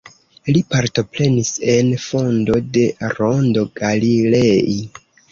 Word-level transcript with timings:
Li 0.53 0.61
partoprenis 0.75 1.51
en 1.73 1.91
fondo 2.05 2.55
de 2.77 2.85
Rondo 3.19 3.65
Galilei. 3.81 4.73